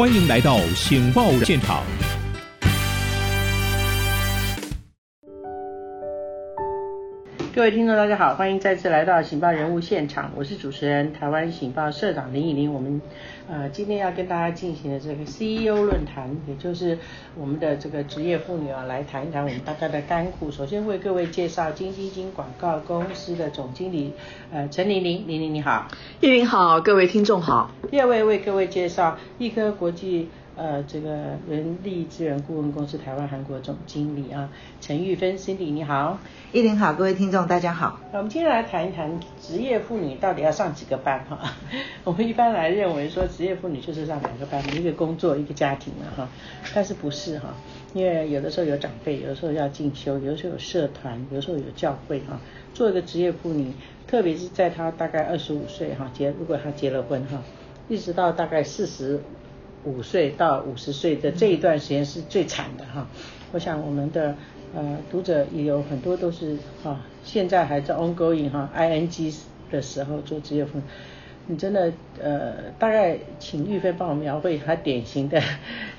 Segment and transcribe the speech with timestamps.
[0.00, 1.84] 欢迎来到《醒报》现场。
[7.54, 12.72] 各位听众，大家好，欢迎再次来到《醒报人物现场》，我是主持人台湾醒报社长林以玲。
[12.72, 12.98] 我们
[13.50, 16.96] 呃今天要跟大家进行的这个 CEO 论坛，也就是
[17.36, 20.52] 我们的这个职业妇女啊，来谈一谈我们大家的甘苦。
[20.52, 24.12] 首先为各位介绍金晶晶广告公司的总经理
[24.52, 25.88] 呃陈玲玲，玲玲你好，
[26.20, 27.72] 叶玲好，各位听众好。
[27.90, 30.28] 第二位为各位介绍易科国际。
[30.60, 36.18] 呃，这个人力资源顾问公司台湾韩国总经理啊，陈玉芬 Cindy 你好，
[36.52, 37.98] 以玲好，各位听众大家好。
[38.12, 41.54] 我们今天来谈一谈职业妇女到底要上几个班哈？
[42.04, 46.28] 我们一般来认为说职业妇女就是上两个班，一个工作一个家庭嘛哈，
[46.74, 47.54] 但是不是哈？
[47.94, 52.38] 因为有的时候有长辈，有的时候要进修，有的时候有社团，有的时候有教会哈。
[52.74, 53.72] 做一个职业妇女，
[54.06, 57.42] 特别是在她大概二十五岁哈结，如果她结了婚哈，
[57.88, 59.22] 一直到大概四十。
[59.84, 63.06] 五岁到五十岁的这一段时间是最惨的哈，
[63.52, 64.36] 我想我们的
[64.74, 69.34] 呃读者也有很多都是啊，现在还在 ongoing 哈 ing
[69.70, 70.82] 的时候做职业分。
[71.46, 75.42] 你真的呃，大概请玉飞帮我描绘他典型的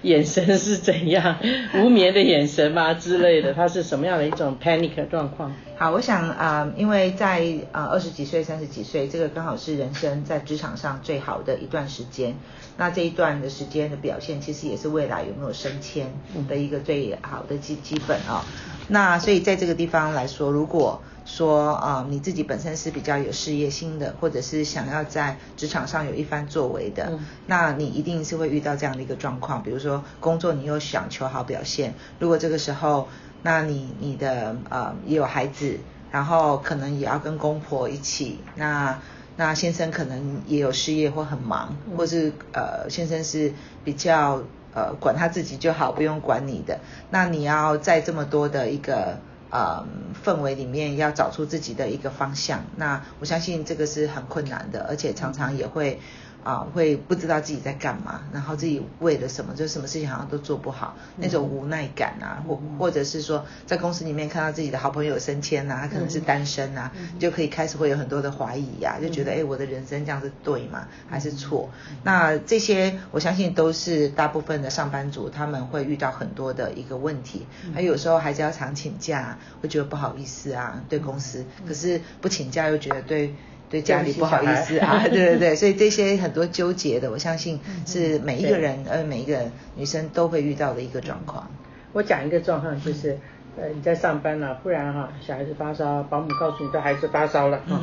[0.03, 1.38] 眼神是怎样，
[1.75, 5.53] 无眠的眼神吗之类的，他是什么样的一种 panic 状况？
[5.75, 12.36] 好，我想啊、呃，因为在呃二十几岁、三十几岁，这个刚好是人生在职场上最好的一段时间。
[12.78, 16.08] 那这一段的时间的表现，其实也是未来有没有升迁
[16.48, 18.45] 的一个最好的基基本啊、哦。
[18.88, 29.61] 那所以在这个地方来说，如果说啊、呃，你自己本身是比较有事业心的，或者是想要在职场上有一番作为的，嗯、那你一定是会遇到这样的一个状况。
[29.61, 33.08] 比如说工作你又想求好表现，如果这个时候，
[33.44, 35.77] 那你你的呃也有孩子，
[36.11, 38.99] 然后可能也要跟公婆一起，那
[39.38, 44.42] 那先生可能也有事业或很忙，嗯、或是呃先生是比较
[44.73, 46.80] 呃管他自己就好，不用管你的，
[47.11, 49.20] 那你要在这么多的一个。
[49.52, 49.86] 呃，
[50.26, 56.00] 氛围里面要找出自己的一个方向，那我相信这个是很困难的，而且常常也会。
[56.44, 70.88] 啊，会不知道自己在干嘛，然后自己为了什么，就什么事情好像都做不好，那种无奈感啊，或或者是说在公司里面看到自己的好朋友升迁啊，他可能是单身啊，就可以开始会有很多的怀疑呀、啊，就觉得哎，我的人生这样是对吗？
[71.10, 71.70] 还是错？
[72.04, 83.36] 那这些我相信都是大部分的上班族他们会遇到很多的一个问题，还有时候还是要常请假，会觉得不好意思啊，对公司，可是不请假又觉得对。
[83.71, 91.49] 对家里不好意思 啊，对对对，所以这些很多纠结的，我相信是每一个人呃每一个女生都会遇到的一个状况。
[91.93, 93.17] 我讲一个状况就是，
[93.58, 97.81] 呃你在上班了，不然哈小孩子发烧，保姆告诉你这孩子发烧了哈，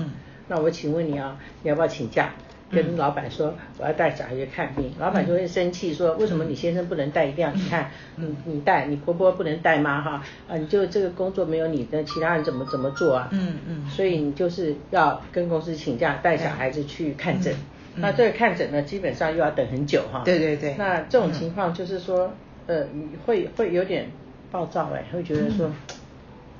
[0.48, 2.32] 那我请问你啊，你要不要请假？
[2.70, 10.02] 跟老板说我要带小孩去看病，老板就会生气说，为什么你先生不能带，一定要你看，你，你带，你婆婆不能带吗？
[10.02, 13.28] 哈，啊，你就这个工作没有你的其他人怎么怎么做啊？
[13.32, 17.54] 嗯嗯，所以你就是要跟公司请假带小孩子去看诊，
[17.96, 20.22] 那这个看诊呢，基本上又要等很久哈。
[20.24, 20.74] 对对对。
[20.76, 22.30] 那这种情况就是说，
[22.66, 22.86] 呃，
[23.24, 24.10] 会会有点
[24.50, 25.70] 暴躁哎，会觉得说，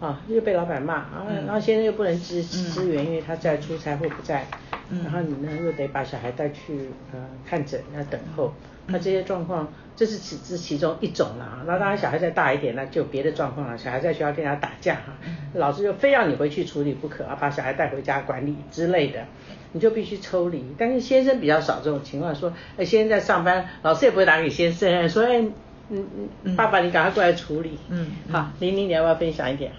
[0.01, 4.47] 啊，又被老板骂啊，然后先生又不能支支援，因为他在出差或不在。
[5.05, 8.53] 然后你呢又得把小孩带去呃看诊，要等候，
[8.87, 11.63] 那这些状况，这是其这是其中一种啦。
[11.67, 13.77] 那当然小孩再大一点，那就别的状况了。
[13.77, 15.13] 小孩在学校跟人家打架哈，
[15.55, 19.27] 老师就非要你回去处理不可啊，把小孩带回家管理之类的，
[19.73, 20.65] 你就必须抽离。
[20.79, 25.43] 但是先生比较少这种情况，说哎先生在上班，老师也不会打给先生，说哎
[25.91, 26.07] 嗯
[26.45, 27.79] 嗯爸爸你赶快过来处理。
[27.91, 29.73] 嗯，好，玲玲你要不要分享一点？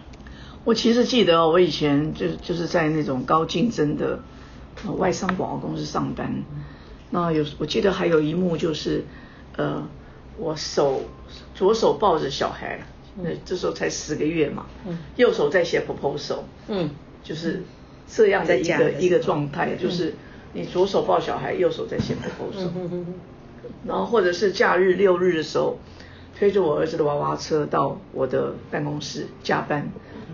[0.66, 4.20] 我其实记得我以前就就是在那种高竞争的。
[4.98, 6.44] 外商广告公司上班，
[7.10, 9.04] 那有我记得还有一幕就是，
[9.58, 9.88] 呃，
[10.38, 11.02] 我手
[11.54, 12.80] 左手抱着小孩，
[13.18, 14.66] 那这时候才十个月嘛，
[15.16, 16.90] 右手在写 proposal，嗯，
[17.24, 17.64] 就是
[18.08, 20.14] 这样的一个一个状态，就是
[20.54, 22.70] 你左手抱小孩，右手在写 proposal，
[23.86, 25.78] 然后或者是假日六日的时候，
[26.38, 29.92] 推着我儿子的娃娃车到我的办公室加班，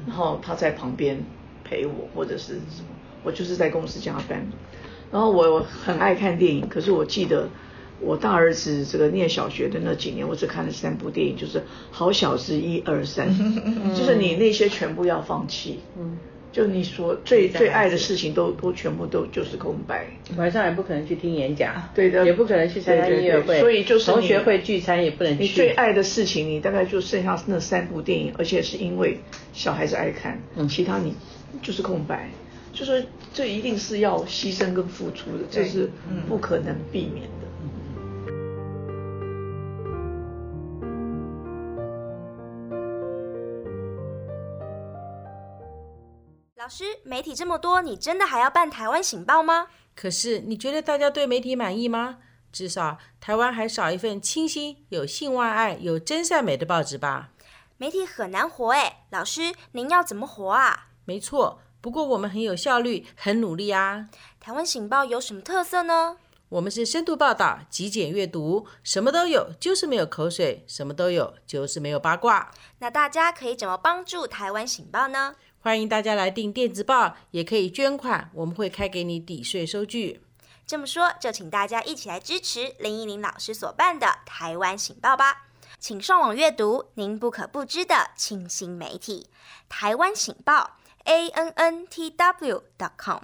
[0.08, 1.24] 然后他在旁边
[1.64, 2.95] 陪我或者是什么。
[3.26, 4.46] 我就是在公司加班，
[5.12, 7.50] 然后我很爱看电影，可是我记得
[8.00, 11.60] 我大儿子这个念小学的那几年，我只看了三部电影，就是
[11.92, 13.28] 《好小子》一二三，
[13.96, 16.18] 就是你那些全部要放弃，嗯，
[16.52, 20.06] 就你所最最爱的事情都都全部都就是空白，
[20.38, 25.44] 晚上也不可能去听演讲，对的，也不可能去参加音乐会，所以就是同学会聚餐也不能去。
[25.44, 29.18] 你最爱的事情，你大概就剩下那三部电影，而且是因为
[29.54, 31.16] 小孩子爱看，嗯，其他你
[31.62, 32.30] 就是空白。
[32.76, 35.90] 就是这一定是要牺牲跟付出的，这是
[36.28, 37.32] 不可能避免的。
[46.58, 49.68] 老师，媒体这么多，你真的还要办《台湾醒报》吗？
[49.96, 52.18] 可是你觉得大家对媒体满意吗？
[52.52, 57.30] 至少台湾还少一份清新、有性、外爱、有真善美的报纸吧？
[57.78, 60.88] 媒体很难活哎，老师，您要怎么活啊？
[61.06, 61.62] 没错。
[61.86, 64.10] 不过我们很有效率，很努力啊。
[64.40, 66.18] 台湾醒报有什么特色呢？
[66.50, 72.52] 我们是深度报道、极简阅读，什么都有，就是没有口水；什么都有，就是没有八卦。
[72.80, 75.36] 那大家可以怎么帮助台湾醒报呢？
[75.60, 80.24] 欢迎大家来订电子报，也可以捐款，我们会开给你抵税收据。
[80.66, 85.44] 这么说，就请大家一起来支持林依林老师所办的台湾醒报吧。
[85.78, 89.28] 请上网阅读您不可不知的清新媒体——
[89.70, 93.20] 台湾醒报，a n n t w dot com。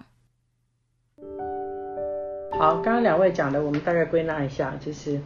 [2.51, 5.19] 好，刚刚两位讲的，我们大概归纳一下，就是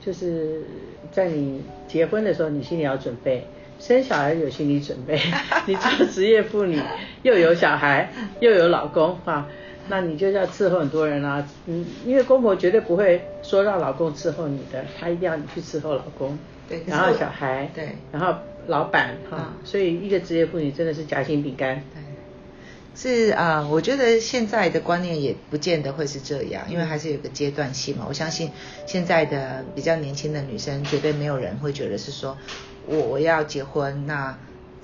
[0.00, 0.62] 就是
[1.12, 3.42] 在你结婚的时候，你心里要准备；
[3.78, 5.18] 生小孩有心理准备。
[5.66, 6.80] 你做职业妇女，
[7.22, 9.48] 又有小孩，又有老公啊。
[9.88, 21.82] 那你就要伺候很多人啊，嗯，因为公婆绝对不会说让老公伺候你的，他一定要你去伺候老公，对，然后小孩，对，然后老板哈，所以一个职业妇女真的是夹心饼干。
[21.92, 21.99] 对，
[23.02, 28.04] 是啊，我觉得现在的观念也不见得会是这样，因为还是有个阶段性嘛。
[28.06, 28.50] 我相信
[28.86, 32.36] 现在的比较年轻的女生，绝对没有人会觉得是说
[32.86, 34.38] 我我要结婚那。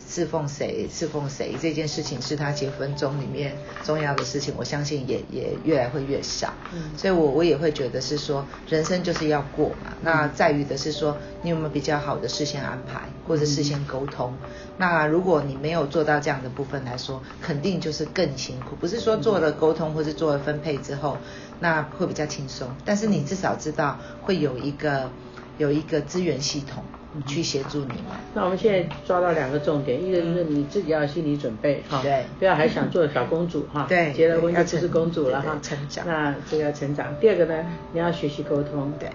[0.09, 0.89] 侍奉谁？
[0.93, 1.55] 侍奉谁？
[1.61, 6.53] 这件事情是他结婚中里面重要的事情，我相信也也越来会越少。
[6.73, 9.93] 嗯，所以我我也会觉得是说，人生就是要过嘛。
[10.03, 14.33] 那在于的是说，你有没有比较好的事先安排，或者事先沟通？
[14.79, 18.77] 那如果你没有做到这样的部分来说，肯定就是更辛苦。
[18.77, 21.19] 不是说做了沟通或是做了分配之后，
[21.61, 22.69] 那会比较轻松。
[22.85, 25.11] 但是你至少知道会有一个
[25.59, 26.83] 有一个资源系统。
[27.27, 28.21] 去协助你嘛。
[28.35, 37.19] 那我们现在抓到两个重点，一个就是你自己要心理准备哈，对，不要还想做小公主哈，对，结了婚就不是公主了哈，成长，那这个要成长。
[37.19, 37.65] 第二个呢，
[37.95, 39.09] 你要学习沟通，对，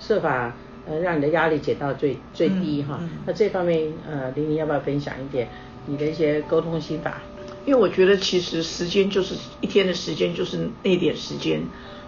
[0.00, 0.52] 设法
[0.84, 2.98] 呃让你的压力减到最最低哈。
[3.24, 5.46] 那这方面呃，玲玲要不要分享一点
[5.86, 7.22] 你的一些沟通心法？
[7.64, 11.62] 因为我觉得其实时间就是一天的时间就是那点时间。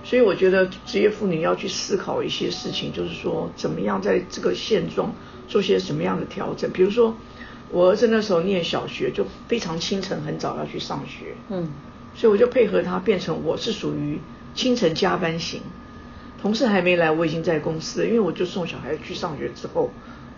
[0.09, 5.13] 所以我觉得职业妇女要去思考一些事情，就是说怎么样在这个现状
[5.49, 6.71] 做些什么样的调整。
[6.71, 7.17] 比如说，
[7.73, 11.69] 我儿子那时候念小学，就非常清晨很早要去上学，嗯，
[12.15, 14.21] 所以我就配合他，变成我是属于
[14.55, 15.61] 清晨加班型。
[16.41, 19.91] 同事还没来，我已经在公司了，因为我就送小孩去上学之后，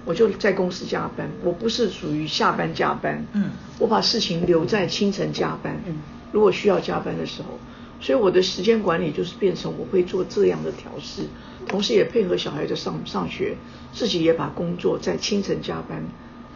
[0.06, 1.29] 我就在公司加班。
[1.44, 5.99] 我不是属于下班加班，嗯，我把事情留在清晨加班，嗯，
[6.32, 7.59] 如果需要加班的时候。
[8.00, 11.23] 所以我的时间管理就是变成我会做这样的调试，
[11.67, 13.56] 同时也配合小孩的上上学，
[13.93, 16.03] 自己也把工作在清晨加班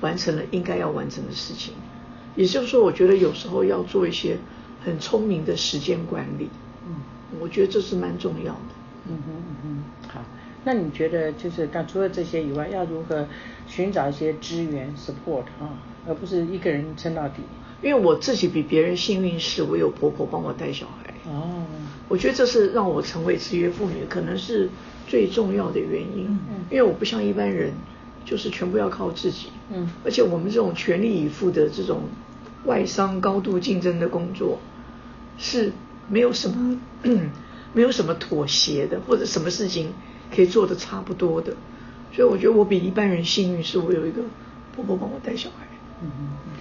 [0.01, 1.75] 完成了应该要完成的事情。
[2.37, 4.39] 也就是说，我觉得有时候要做一些
[4.85, 6.49] 很聪明的时间管理，
[6.87, 6.95] 嗯，
[7.41, 8.61] 我觉得这是蛮重要的。
[9.09, 10.25] 嗯哼嗯哼，好，
[10.65, 13.27] 那你觉得就是但除了这些以外，要如何
[13.67, 17.43] 寻找一些资源 support 啊，而不是一个人撑到底？
[17.83, 21.12] 因为我自己比别人幸运，是我有婆婆帮我带小孩。
[21.25, 21.65] 哦，
[22.09, 24.69] 我觉得这是让我成为职业妇女可能是
[25.07, 26.27] 最重要的原因。
[26.51, 27.73] 嗯，因为我不像一般人，
[28.25, 29.49] 就是全部要靠自己。
[29.73, 32.03] 嗯，而且我们这种全力以赴的这种
[32.65, 34.59] 外商高度竞争的工作，
[35.39, 35.73] 是
[36.09, 36.81] 没有什么
[37.73, 39.93] 没有什么妥协的，或者什么事情
[40.35, 41.55] 可以做得差不多的。
[42.13, 44.23] 所以我觉得我比一般人幸运，是我有一个
[44.75, 45.67] 婆婆帮我带小孩。
[46.03, 46.52] 嗯嗯。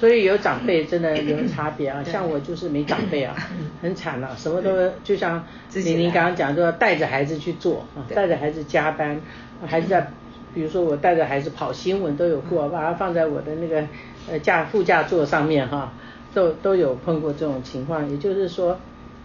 [0.00, 3.36] 所以有长辈真的有差别啊，像我就是没长辈啊，
[3.82, 4.70] 很惨啊，什么都
[5.04, 9.20] 就像您您刚刚讲说带着孩子去做，带着孩子加班，
[9.66, 10.10] 孩子在，
[10.54, 13.86] 比如说我带着孩子跑新闻都有过，把它放在我的那个
[14.30, 15.92] 呃驾副驾座上面哈，
[16.32, 18.78] 都都有碰过这种情况，也就是说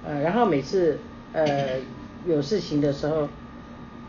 [0.05, 0.99] 呃，然后每次
[1.31, 1.45] 呃
[2.27, 3.29] 有事情的时候，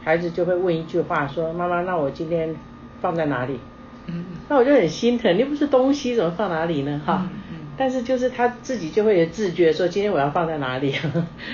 [0.03, 2.57] 孩子就会问一句话说，妈妈，那我今天
[3.01, 3.61] 放在哪里？
[4.07, 7.01] 嗯，那我就很心疼，又不是东西怎么放哪里呢？
[7.05, 10.95] 哈，嗯，但是就是他自己就会有自觉说，今天我要放在哪里，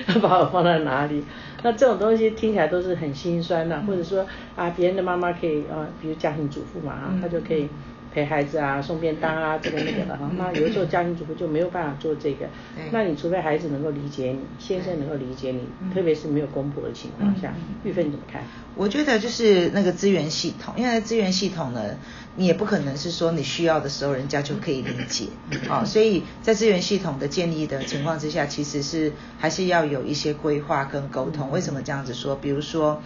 [0.09, 1.25] 要 把我放在哪里。
[1.62, 7.68] 那这种东西听起来都是很心酸的，或者说啊，别人的妈妈可以啊，比如家庭主妇嘛，啊，他就可以。
[8.12, 10.31] 陪孩子啊，送便当啊，这个那个的哈。
[10.37, 12.47] 那有的时候家庭主妇就没有办法做这个。
[12.90, 15.62] 那你除非孩子能够理解你，先生能够理解你，
[15.95, 17.54] 特别是没有公婆的情况下，
[17.85, 18.42] 玉芬你怎么看？
[18.76, 21.97] 我觉得就是那个资源系统，因为资源系统呢，
[22.37, 25.26] 你也不可能是说你需要的时候人家就可以理解
[25.69, 31.50] 啊，所以在资源系统的建立的情况之下，其实是还是要有一些规划跟沟通。
[31.50, 32.37] 为什么这样子说？
[32.37, 33.02] 比如说，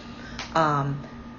[0.53, 0.95] 嗯。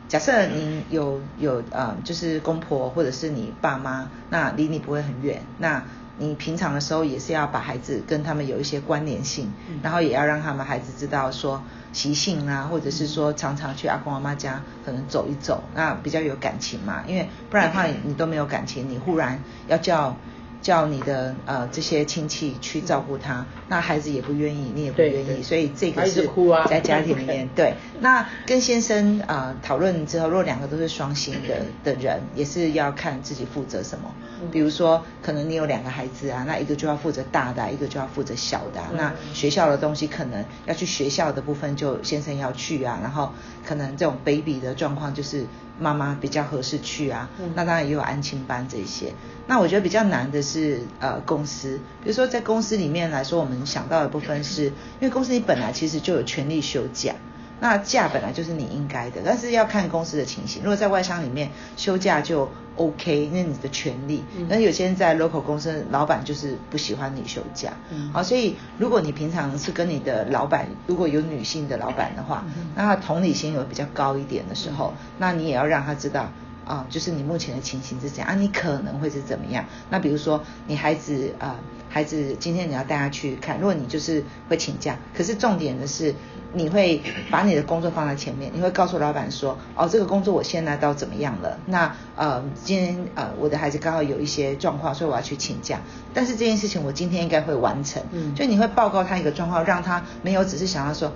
[0.08, 5.84] 假设您有有呃，就是公婆或者是你爸妈，那离你不会很远，那
[6.18, 11.62] 你平常的时候也是要把孩子跟他们有一些关联性，然后也要让他们孩子知道说
[11.92, 19.38] 习性啊，或者是说常常去阿公阿妈家可能走一走，那比较有感情嘛，因为不然的话你都没有感情，你忽然
[19.68, 20.16] 要叫。
[20.60, 26.28] 叫你的呃这些亲戚去照顾他，那孩子也不愿意，你也不愿意，所以这个是
[26.68, 27.74] 在家庭里面 对。
[28.00, 34.12] 那跟先生啊、呃、讨论之后，如果两个都是双薪的的人，也是要看自己负责什么。
[34.52, 38.80] 比如说，可能你有两个孩子啊，那一个就要负责大的，一个就要负责小的。
[38.92, 42.98] 那学校的东西可能要去学校的部分，就先生要去啊。
[43.02, 43.32] 然后
[43.64, 45.44] 可能这种 baby 的状况就是。
[45.80, 49.12] 妈妈比较合适去啊，那当然也有安亲班这些。
[49.46, 57.14] 那我觉得比较难的是呃公司，比如说在公司里面来说，我们想到的部分是因为公司你本来其实就有权利休假。
[57.60, 60.62] 那假本来就是你应该的，但是要看公司的情形。
[60.62, 64.22] 如果在外商里面休假就 OK，那你的权利。
[64.48, 67.72] 那、嗯、有些人在 local 公司，老板就是不喜欢你休假。
[67.90, 68.12] 嗯。
[68.12, 76.30] 好，所以如果你平常是跟你的老板，如果有女性的老板的话，嗯、那他同理心有比较高一点的时候，嗯、那你也要让他知道
[76.68, 79.64] 啊，就是你目前的情形是怎样啊，你可能会是怎么样。
[79.90, 81.56] 那比如说你孩子啊，
[81.88, 86.14] 孩子今天你要带他去看，如果你就是会请假，可是重点的是。
[86.54, 91.58] 你会把你的工作放在前面，你会告诉老板说，哦，这个工作我现在到怎么样了？
[91.66, 95.78] 那呃，今天呃，我的孩子刚好有一些状况，所以我要去请假。
[96.14, 98.02] 但是这件事情我今天应该会完成。
[98.12, 101.12] 嗯，就你会报告他一个状况，让他没有只是想要说，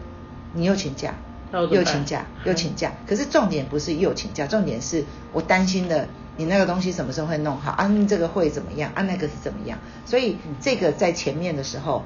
[0.52, 1.14] 你又请假，
[1.52, 2.92] 又请假，又请假。
[3.06, 7.72] 可是重点不是又请假，重点是我担心的，你那个东西什么时候会弄好？
[7.72, 8.90] 啊，这个会怎么样？
[8.94, 9.78] 啊，那个是怎么样？
[10.06, 12.02] 所以这个在前面的时候，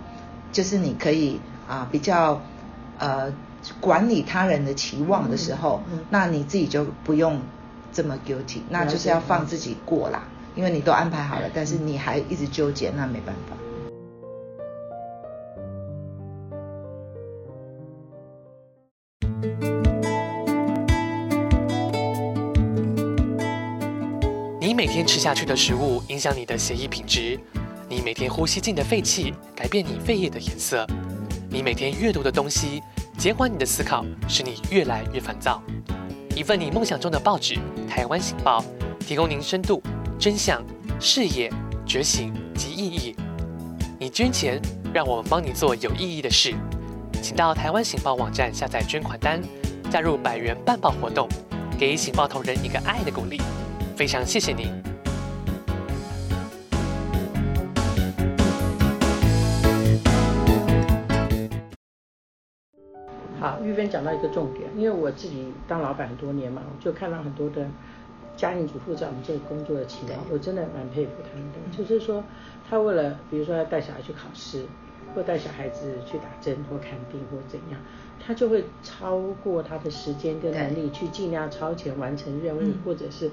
[0.52, 2.40] 就是你可以啊、呃、比较。
[2.98, 3.30] 呃，
[3.78, 7.38] 管理他人的期望的时候，嗯嗯、那你自己就不用
[7.92, 10.22] 这么 guilty，那就是要放自己过啦，
[10.54, 13.65] 因为你都安排好了，但是你还一直纠结，那没办法。
[25.06, 27.38] 吃下去的食物影响你的血液品质，
[27.88, 30.84] 你每天呼吸进的废气改变你肺叶的颜色。
[31.48, 32.82] 你每天阅读的东西，
[33.16, 35.62] 减缓你的思考，使你越来越烦躁。
[36.34, 37.54] 一份你梦想中的报纸
[37.88, 38.62] 《台湾醒报》，
[39.06, 39.80] 提供您深度、
[40.18, 40.60] 真相、
[41.00, 41.50] 视野、
[41.86, 43.14] 觉醒及意义。
[44.00, 44.60] 你捐钱，
[44.92, 46.52] 让我们帮你做有意义的事。
[47.22, 49.40] 请到台湾醒报网站下载捐款单，
[49.88, 51.28] 加入百元办报活动，
[51.78, 53.40] 给醒报同仁一个爱的鼓励。
[53.96, 54.85] 非常谢谢您。
[63.76, 67.66] 好，玉芬讲到一个重点，因为我自己当老板很多年嘛，我就看到很多的
[68.34, 71.58] 家庭主妇在我们这里工作的情况，我真的蛮佩服他们的。
[71.62, 72.24] 嗯、就是说，
[72.68, 74.64] 他为了比如说要带小孩去考试，
[75.14, 77.78] 或带小孩子去打针或看病或怎样，
[78.18, 83.30] 他就会超过他的时间跟能力去尽量超前完成任务，嗯、或者是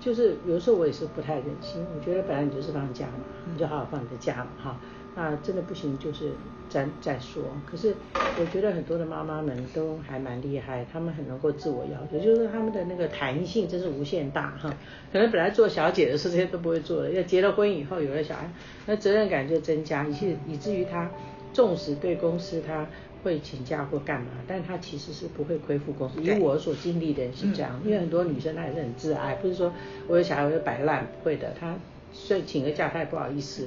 [0.00, 4.76] 就是有时候我也是不太忍心，我觉得本来你就是放假嘛，你就好好放你的假嘛，哈。
[5.18, 6.30] 那真的不行，就是
[6.68, 7.42] 再再说。
[7.64, 7.94] 可是
[8.38, 14.68] 我觉得很多的妈妈们都还蛮厉害，她们很能够自我要求，就是她们的那个弹性真是无限大哈。
[15.10, 18.50] 可能本来做小姐的事这些都不会做的，要结了婚以后有了小孩，
[18.84, 21.10] 那责任感就增加，以至以至于她
[21.54, 22.86] 纵使对公司她
[23.24, 26.22] 会请假或干嘛，但她其实是不会亏负公司。
[26.22, 29.72] 以我所经历的是这样，因为很多女生她也是很自爱，不是说
[30.08, 31.74] 我有小孩我就摆烂，不会的，她
[32.12, 33.66] 虽请个假她也不好意思。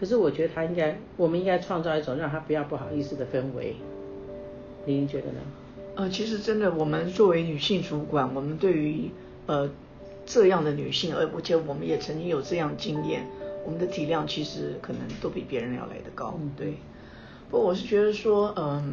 [0.00, 3.76] 可是我觉得他应该，我们应该创造一种让他不要不好意思的氛围。
[4.86, 5.40] 您觉得呢？
[5.94, 9.10] 呃，其实真的，我们作为女性主管，我们对于
[9.44, 9.70] 呃
[10.24, 13.26] 这样的女性，而且我们也曾经有这样经验，
[13.66, 16.34] 我们的体谅其实可能都比别人要来得高。
[16.40, 16.74] 嗯，对。
[17.50, 18.84] 不过我是觉得说，嗯、呃，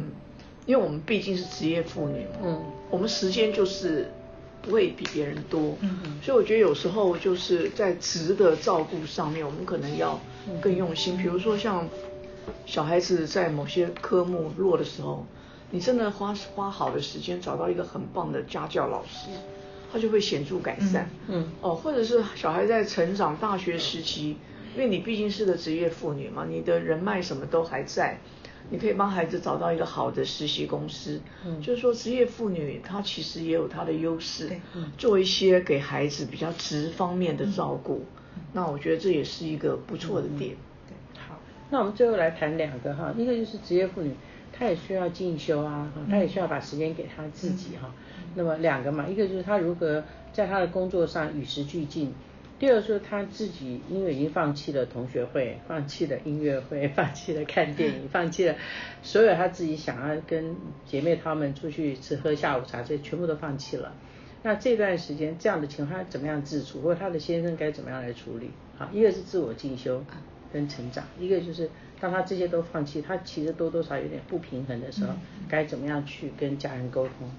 [0.66, 2.60] 因为我们毕竟是职业妇女嘛，嗯，
[2.90, 4.08] 我们时间就是。
[4.68, 10.20] 不会比别人多，嗯嗯，所以我觉得有时候就是在值得照顾上面，我们可能要
[10.60, 11.16] 更用心。
[11.16, 11.88] 比如说像
[12.66, 15.24] 小孩子在某些科目弱的时候，
[15.70, 19.30] 你真的花花好的时间找到一个很棒的家教老师，
[19.90, 21.08] 他就会显著改善。
[21.28, 24.36] 嗯，哦，或者是小孩在成长大学时期，
[24.76, 28.18] 因为你毕竟是个职业妇女嘛，你的人脉什么都还在。
[28.70, 38.04] 你可以帮孩子找到一个好的实习公司，嗯，就是说职业妇女她其实也有她的优势，嗯，做一些给孩子比较职方面的照顾，
[38.36, 40.56] 嗯，那我觉得这也是一个不错的点。
[40.86, 40.94] 对，
[41.28, 41.38] 好，
[41.70, 44.12] 那我们最后来谈两个哈，一个就是职业妇女，
[44.52, 47.90] 她也需要进修啊，她也需要把时间给她自己哈。
[48.34, 52.12] 那么两个嘛，一个就是她如何在她的工作上与时俱进。
[52.58, 58.56] 第二说他自己因为已经放弃了同学会，放弃了音乐会， 放弃了看电影， 放弃了
[59.02, 63.92] 所有他自己想要跟姐妹她们出去吃喝下午茶，这全部都放弃了。
[64.42, 68.50] 那这段时间这样的情况，他怎么样自处，或者他的先生该怎么样来处理？
[68.76, 70.04] 好，一个是自我进修
[70.52, 75.12] 跟成长，一个就是当他这些都放弃，他其实多多少少有点不平衡的时候，
[75.48, 77.30] 该怎么样去跟家人沟通？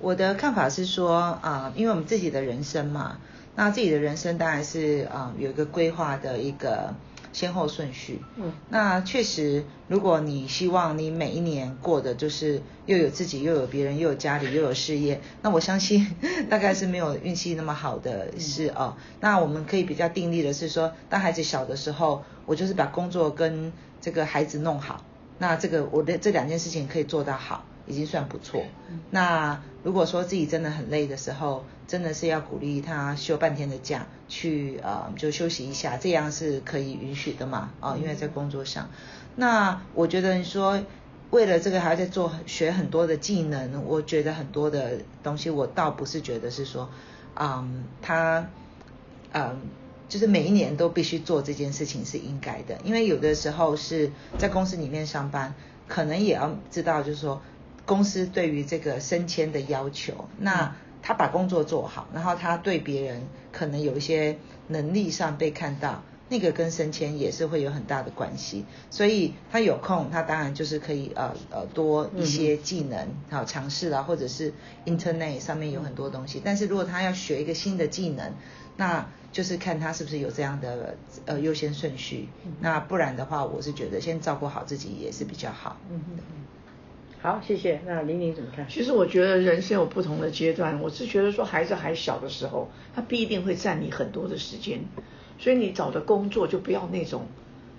[0.00, 3.20] 我的看法是说啊、呃，因为我们自己的人生嘛。
[3.56, 6.94] 那自己的人生当然是啊、呃、有一个规划的一个
[7.32, 8.20] 先后顺序。
[8.36, 16.06] 嗯，那确实，如果你希望你每一年过的就是又有自己又有别人又有家里又有事业，那我相信
[16.48, 18.96] 大概是没有运气那么好的事哦。
[19.20, 25.04] 那我们可以比较定力的是说，当孩子小的时候，我就是把工作跟这个孩子弄好。
[25.38, 27.64] 那这个我的这两件事情可以做到好。
[27.86, 28.62] 已经算不错。
[29.10, 37.70] 那如果说自己真的很累的时候，真的是要鼓励他休半天的假，去呃就休息一下，这样是可以允许的嘛？
[37.80, 38.90] 啊、因为在工作上。
[39.36, 40.80] 那我觉得你说
[41.30, 46.90] 为了这个还要再做学很多的技能，我觉得很多的东西，我倒不是觉得是说，
[47.38, 48.48] 嗯，他
[49.32, 49.60] 嗯
[50.08, 55.54] 就是每一年都必须做这件事情是应该的，因为有的时候是在公司里面上班，
[55.86, 57.40] 可能也要知道就是说。
[57.86, 68.64] 公司对于这个升迁的要求，那他把工作做好，然后他对别人可能有一些能力上被看到，那个跟升迁也是会有很大的关系。
[68.90, 74.52] 所以他有空，他当然就是可以呃呃多一些技能好尝试啦，或者是
[74.84, 76.42] Internet 上面有很多东西。
[76.44, 78.32] 但是如果他要学一个新的技能，
[78.76, 82.28] 那就是看他是不是有这样的呃优先顺序。
[82.60, 85.76] 那不然的话，我是觉得先照顾好自己也是比较好。
[85.88, 86.00] 嗯
[87.26, 87.80] 好，谢谢。
[87.84, 88.64] 那玲玲怎么看？
[88.68, 94.78] 其实我觉得人生有不同的阶段，我是觉得说孩子还小的时候，他必定会占你很多的时间，
[95.36, 97.26] 所以你找的工作就不要那种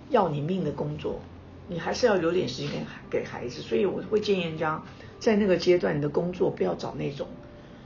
[0.09, 1.21] 要你命的工作，
[1.69, 2.69] 你还是要留点时间
[3.09, 3.61] 给给孩子。
[3.61, 4.83] 所以我会建议人家
[5.17, 7.25] 在那个阶段，你的工作不要找那种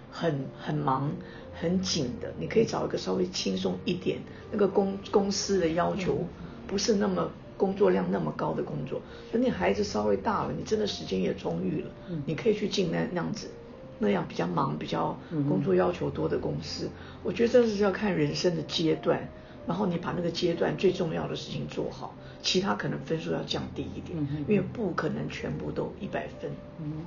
[0.09, 1.11] 很很忙
[1.53, 4.17] 很紧的，你可以找一个稍微轻松一点，
[4.51, 6.25] 那个公公司的要求
[6.65, 7.29] 不是那么。
[7.61, 8.99] 工作量那么高的工作，
[9.31, 13.51] 等你孩子稍微大了，你真的时间也充裕了，嗯、你可以去进那那样子，
[13.99, 15.15] 那样比较忙、比较
[15.47, 16.85] 工作要求多的公司。
[16.87, 19.29] 嗯、我觉得这是要看人生的阶段，
[19.67, 26.49] 然后你把那个阶段最重要的事情做好，其他可能分数要降低一点，嗯、因为不可能全部都一百分。
[26.79, 27.05] 嗯，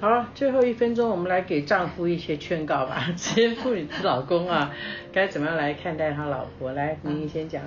[0.00, 3.12] 好了，最后一分钟，我们来给丈夫一些劝告吧。
[3.14, 4.72] 职业妇女的老公啊，
[5.12, 6.72] 该怎么样来看待他老婆？
[6.72, 7.62] 来，您先讲。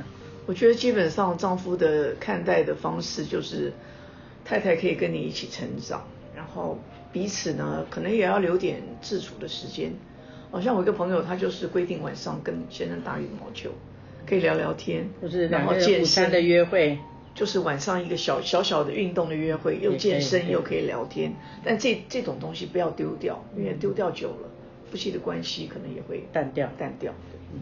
[0.48, 3.74] 我觉得基本上丈夫的看待的方式就是，
[4.44, 6.06] 太太可以跟你一起成长，
[6.36, 6.80] 然后
[7.12, 9.92] 彼此呢可能也要留点自处的时间。
[10.52, 13.72] 好像我一个朋友，他就是规定晚上跟先生打羽毛球，
[14.26, 17.00] 可以聊聊天，就是然后健身的约会，
[17.34, 21.34] 就是晚上一个小小小的运动的约会，又健身又可以聊天。
[21.64, 24.50] 但这这种东西不要丢掉，因为丢掉久了，
[24.92, 27.12] 夫妻的关系可能也会淡掉淡掉。
[27.32, 27.62] 对，嗯。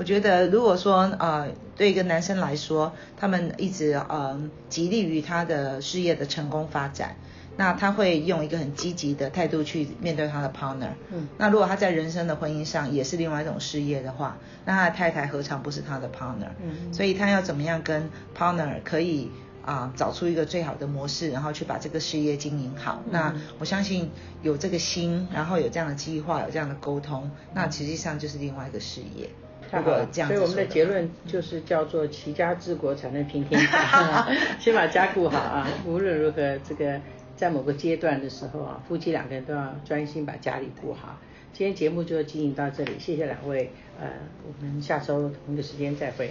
[0.00, 7.16] 我觉得，如果说呃，对一个男生来说，他们一直呃极力于他的事业的成功发展，
[7.58, 10.92] 那他会用一个很积极的态度去面对他的 partner。
[11.12, 11.28] 嗯。
[11.36, 16.48] 那如果他在人生的婚姻上也是另外一种事业的话，那他的太太何尝不是他的 partner？
[16.64, 16.94] 嗯。
[16.94, 19.30] 所以他要怎么样跟 partner 可以
[19.66, 23.02] 啊、呃、找出一个最好的模式，然后去把这个事业经营好。
[23.04, 23.10] 嗯。
[23.12, 24.10] 那我相信
[24.40, 29.28] 有这个心，然后有这样的计划，有这样的沟通，那实际上就是另外一个事业。
[29.70, 34.26] 太好了，所以我们的结论就是叫做齐家治国才能平天下，
[34.58, 35.68] 先把家顾好啊！
[35.86, 37.00] 无论如何，这个
[37.36, 41.18] 在某个阶段的时候啊，夫妻两个人都要专心把家里顾好。
[41.52, 44.08] 今天节目就进行到这里，谢谢两位，呃，
[44.46, 46.30] 我们下周同一个时间再会。